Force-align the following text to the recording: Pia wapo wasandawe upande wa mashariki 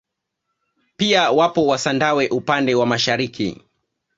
Pia 0.97 1.31
wapo 1.31 1.65
wasandawe 1.67 2.27
upande 2.27 2.75
wa 2.75 2.85
mashariki 2.85 3.63